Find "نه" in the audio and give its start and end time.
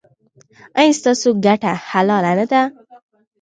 2.39-2.45